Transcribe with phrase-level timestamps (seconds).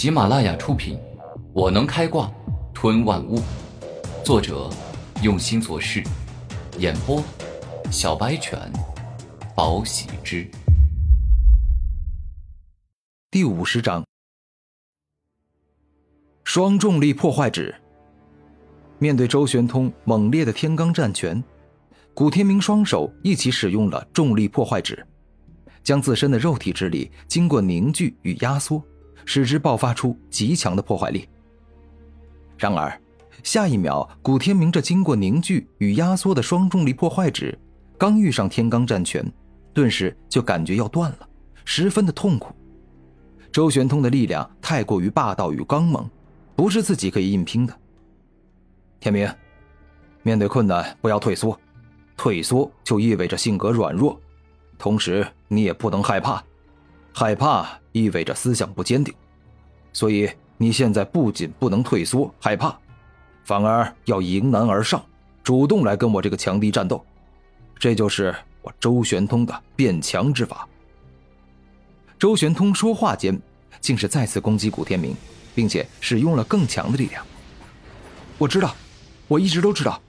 [0.00, 0.96] 喜马拉雅出品，
[1.52, 2.32] 《我能开挂
[2.72, 3.36] 吞万物》，
[4.24, 4.70] 作者
[5.22, 6.02] 用心做事，
[6.78, 7.22] 演播
[7.90, 8.58] 小白犬，
[9.54, 10.50] 宝喜之。
[13.30, 14.02] 第五十章，
[16.44, 17.74] 双重力破坏指。
[18.98, 21.44] 面对周玄通猛烈的天罡战拳，
[22.14, 25.06] 古天明双手一起使用了重力破坏指，
[25.84, 28.82] 将自身的肉体之力经过凝聚与压缩，
[29.24, 31.28] 使之爆发出极强的破坏力。
[32.58, 33.00] 然而，
[33.42, 37.58] 下一秒，古天明这经过凝聚与压缩的双重力破坏指，
[37.96, 39.24] 刚遇上天罡战拳，
[39.72, 41.28] 顿时就感觉要断了，
[41.64, 42.54] 十分的痛苦。
[43.50, 46.08] 周玄通的力量太过于霸道与刚猛，
[46.54, 47.74] 不是自己可以硬拼的。
[49.00, 49.26] 天明，
[50.22, 51.58] 面对困难不要退缩，
[52.18, 54.20] 退缩就意味着性格软弱，
[54.78, 56.44] 同时你也不能害怕，
[57.14, 59.14] 害怕意味着思想不坚定，
[59.92, 62.76] 所以你现在不仅不能退缩害怕，
[63.44, 65.04] 反而要迎难而上，
[65.42, 67.04] 主动来跟我这个强敌战斗，
[67.78, 70.68] 这就是我周玄通的变强之法。
[72.18, 73.40] 周玄通说话间，
[73.80, 75.14] 竟是再次攻击古天明，
[75.54, 77.24] 并且使用了更强的力量。
[78.38, 78.74] 我知道。
[79.28, 80.02] 我一直都知道，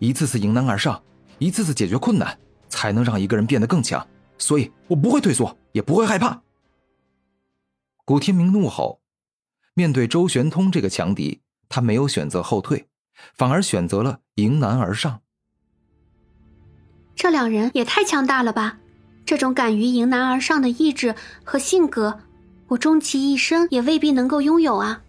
[0.00, 1.00] 一次次迎难而上，
[1.38, 2.36] 一次次解决困难，
[2.68, 4.04] 才能让一个人变得更强。
[4.38, 6.42] 所以我不会退缩，也不会害怕。
[8.06, 9.00] 古天明怒吼，
[9.74, 12.86] 面对周玄通这个强敌，他没有选择后退，
[13.34, 15.22] 反而选择了迎难而上。
[17.16, 18.78] 这两人也太强大了吧！
[19.24, 22.20] 这种敢于迎难而上的意志和性格，
[22.68, 25.02] 我终其一生也未必能够拥有啊！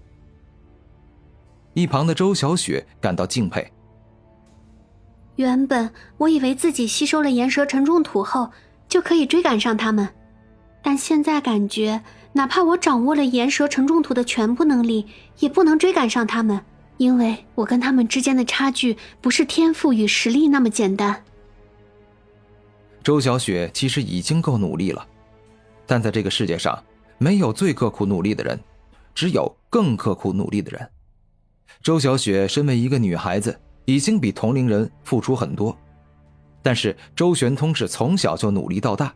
[1.75, 3.71] 一旁的周小雪感到敬佩。
[5.35, 8.51] 原本我以为自己吸收了岩蛇沉重土后
[8.89, 10.09] 就可以追赶上他们，
[10.81, 12.01] 但现在感觉，
[12.37, 15.07] 哪怕我掌握了岩蛇沉重土的全部能力，
[15.39, 16.63] 也不能追赶上他们，
[16.97, 21.23] 因为我跟他们之间的差距不是天赋与实力那么简单。
[23.03, 25.03] 周小雪其实已经够努力了，
[25.87, 26.77] 但在这个世界上，
[27.17, 28.59] 没有最刻苦努力的人，
[29.15, 30.87] 只有更刻苦努力的人。
[31.81, 35.75] 周小雪身为一个女孩子，已经比同龄人付出很多，
[36.61, 39.11] 但是周玄通是从小就努力到大，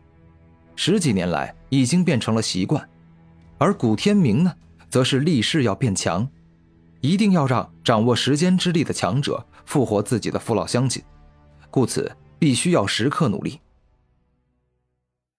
[0.74, 2.88] 十几年来已经变成了习惯，
[3.62, 4.52] 而古天明呢，
[4.90, 6.28] 则是立誓要变强，
[7.00, 11.00] 一定要让掌握时间之力的强者复活自己的父老乡亲，
[11.70, 13.60] 故此必须要时刻努力。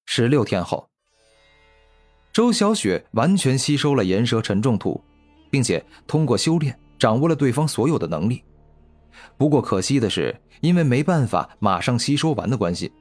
[0.05, 0.87] 十六天后，
[2.31, 5.03] 周小雪完全吸收了岩蛇沉重土，
[5.51, 6.79] 并且通过修炼。
[6.97, 8.41] 掌握了对方所有的能力，
[9.35, 12.93] 不过可惜的是，因为没办法马上吸收完的关系，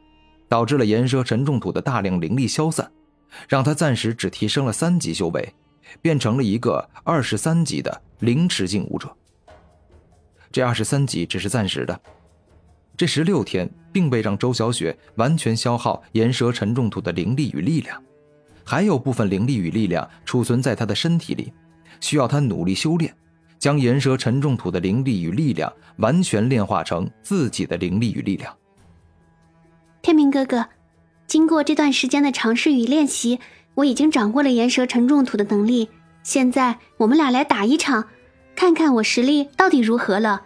[0.48, 2.90] 导致了岩蛇沉重土的大量灵力消散，
[3.48, 5.54] 让他暂时只提升了三级修为，
[6.00, 9.14] 变成了一个二十三级的灵池境武者。
[10.50, 12.00] 这二十三级只是暂时的，
[12.96, 18.02] 这十六天并未让周小雪完全消耗岩蛇沉重土的灵力与力量，
[18.64, 21.52] 还有部分灵力与力量储存在他的身体里，
[22.00, 23.14] 需要他努力修炼。
[23.58, 28.52] 将岩蛇沉重土的灵力与力量完全炼化成自己的灵力与力量。
[30.02, 30.68] 天明哥哥，
[31.32, 33.40] 经过这段时间的尝试与练习，
[33.72, 35.88] 我已经掌握了岩蛇沉重土的能力。
[36.22, 38.06] 现在我们俩来打一场，
[38.54, 40.42] 看看我实力到底如何了，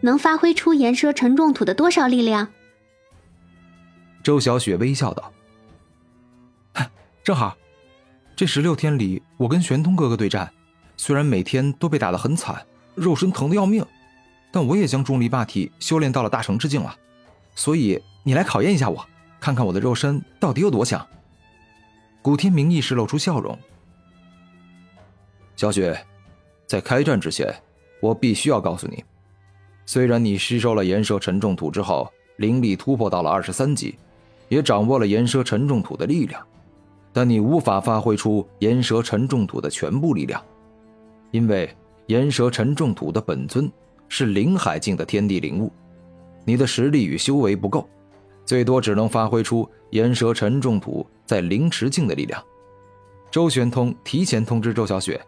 [0.00, 2.48] 能发挥出岩蛇沉重土的多少力量？
[4.22, 5.30] 周小雪微笑道
[7.22, 7.54] ：“正好，
[8.34, 10.50] 这十六天里，我跟玄通哥哥对战。”
[10.96, 12.64] 虽然每天都被打得很惨，
[12.94, 13.84] 肉身疼得要命，
[14.50, 16.96] 但我也将重力霸体修炼到了大成之境了。
[17.54, 19.06] 所以你来考验一下我，
[19.44, 21.06] 看看我的肉身到底有多强。
[22.22, 23.58] 古天明一时露出笑容。
[25.54, 26.02] 小雪，
[26.66, 27.54] 在开战之前，
[28.00, 29.04] 我必须要告诉你，
[29.84, 33.98] 虽然你吸收了岩蛇沉重土之后，灵力突破到了二十三级，
[34.48, 36.42] 也掌握了岩蛇沉重土的力量，
[37.12, 40.42] 但你无法发挥出岩蛇沉重土的全部力量。
[41.32, 41.68] 因为
[42.06, 43.70] 岩蛇沉重土的本尊
[44.08, 45.70] 是灵海境的天地灵物，
[46.46, 47.86] 你的实力与修为不够，
[48.44, 52.44] 最多只能发挥出岩蛇沉重土在灵池境的力量。
[53.30, 55.20] 周玄通提前通知周小雪，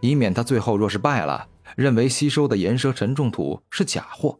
[0.00, 4.38] 以免他最后若是败了，认为吸收的岩蛇沉重土是假货。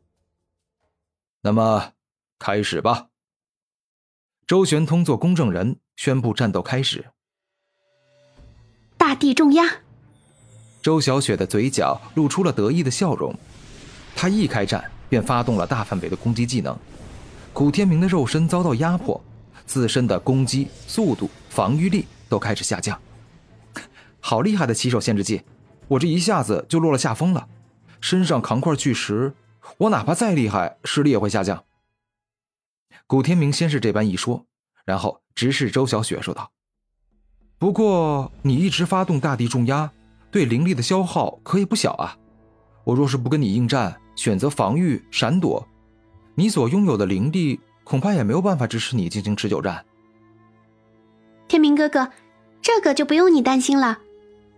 [1.40, 1.92] 那么，
[2.38, 3.08] 开始吧。
[4.46, 7.06] 周玄通做公证人，宣布战斗开始。
[8.96, 9.64] 大地重压。
[10.80, 13.34] 周小雪的嘴角露出了得意的笑容，
[14.14, 16.78] 她一开战便发动了大范围的攻击技能。
[17.52, 19.20] 古天明的肉身遭到压迫，
[19.66, 23.00] 自身的攻击速度、防御力都开始下降。
[24.20, 25.42] 好厉害的起手限制技，
[25.88, 27.48] 我这一下子就落了下风了。
[28.00, 29.34] 身上扛块巨石，
[29.78, 31.64] 我哪怕再厉害，实力也会下降。
[33.06, 34.44] 古天明先是这般一说，
[34.84, 36.52] 然后直视周小雪说道
[37.58, 39.90] ：“不过你一直发动大地重压，
[40.30, 42.16] 对灵力的消耗可以不小啊。
[42.84, 45.66] 我若是不跟你应战，选择防御闪躲，
[46.38, 49.84] 你所拥有的灵力恐怕也没有办法支持你进行持久战。”
[51.48, 52.12] 天明哥哥，
[52.62, 53.98] 这个就不用你担心了。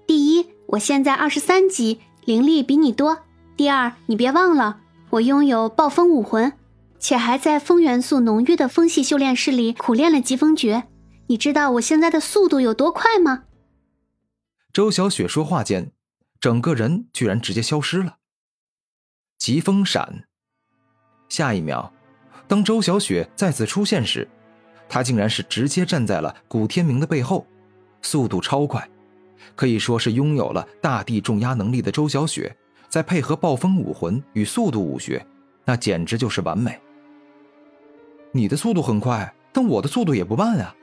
[0.07, 3.25] 第一，我现在二十三级，灵力比你多。
[3.57, 6.53] 第二，你别忘了，我拥有暴风武魂，
[6.99, 10.87] 且还在风元素浓郁的风系修炼室里苦练了疾风诀。
[11.29, 13.45] 你知道我现在的速度有多快吗？
[14.71, 15.93] 周小雪说话间，
[16.39, 18.19] 整个人居然直接消失了。
[19.39, 20.27] 疾风闪。
[21.31, 21.91] 下一秒，
[22.47, 24.29] 当周小雪再次出现时，
[24.87, 27.47] 她竟然是直接站在了古天明的背后，
[28.03, 28.87] 速度超快，
[29.57, 32.55] 可以说是拥有了大地重压能力的周小雪。
[32.89, 35.25] 再配合暴风武魂与速度武学，
[35.65, 36.77] 那简直就是完美。
[38.33, 40.75] 你的速度很快，但我的速度也不慢啊！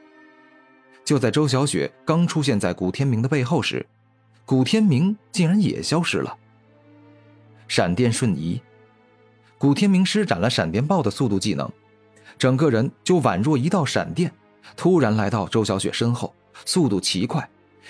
[1.03, 3.85] 就在周小雪刚出现在古天明的背后时，
[4.45, 6.33] 古天明竟然也消失了。
[7.67, 8.61] 闪电瞬移，
[9.57, 11.69] 古天明施展了闪电豹的速度技能，
[12.37, 14.31] 整个人就宛若一道闪电，
[14.75, 16.33] 突然来到周小雪身后，
[16.65, 17.49] 速度奇快，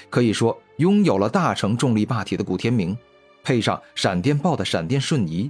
[0.10, 2.98] 可以说拥有了大成重力霸体的古天明。
[3.44, 5.50] 配上闪电豹的闪电瞬移，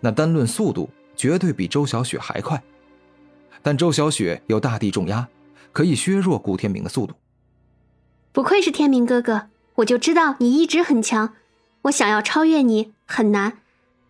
[0.00, 2.60] 那单论速度绝对比周小雪还快。
[3.62, 5.28] 但周小雪有大地重压，
[5.72, 7.14] 可以削弱古天明的速度。
[8.32, 11.34] 不愧是天明哥哥，我就知道你一直很强。
[11.82, 13.58] 我想要超越你很难，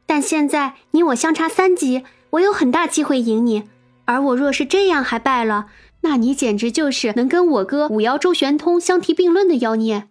[0.09, 3.69] 但现在你我相差三级，我有很大机会赢你。
[4.07, 5.67] 而我若是这样还败了，
[6.01, 10.09] 那你简直就是能跟我哥五妖周玄通相提并论的妖孽。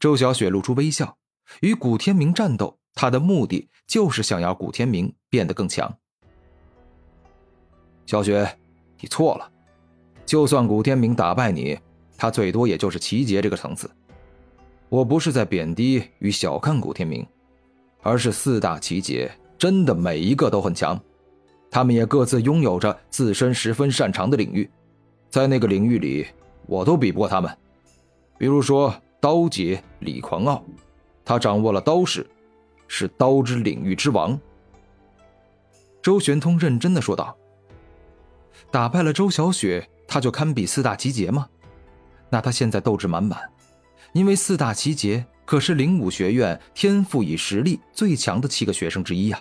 [0.00, 1.16] 周小雪露出微笑。
[1.60, 5.96] 与古天明战斗，他的目的就是想要古天明变得更强。
[8.04, 8.58] 小雪，
[9.00, 9.48] 你错了。
[10.24, 11.78] 就算古天明打败你，
[12.18, 13.88] 他最多也就是奇杰这个层次。
[14.88, 17.24] 我不是在贬低与小看古天明，
[18.06, 20.98] 而是四大奇杰真的每一个都很强，
[21.70, 24.70] 他们也各自拥有着自身十分擅长的领域，
[25.28, 26.26] 在那个领域里，
[26.66, 27.50] 我都比不过他们。
[28.38, 30.62] 比如说刀杰李狂傲。
[31.28, 32.24] 他掌握了刀式，
[32.86, 34.38] 是刀之领域之王。
[36.00, 37.36] 周玄通认真的说道
[38.70, 41.48] ：“打败了周小雪，他就堪比四大奇杰吗？
[42.30, 43.40] 那他现在斗志满满，
[44.12, 49.40] 因为四大奇杰可是灵武学院天赋与实力最强的七个学生之一呀。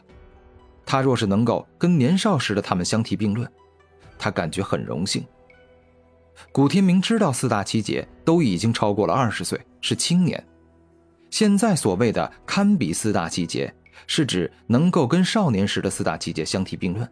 [0.86, 3.52] 他若是能够跟年少时的他们相提并论，
[4.18, 5.26] 他感觉很荣幸。”
[6.52, 10.42] 古天明知道四大奇杰都已经超过了二十岁，是青年。
[11.32, 13.74] 现在所谓的堪比四大奇杰，
[14.06, 17.10] 是指能够跟少年时的四大奇杰相提并论。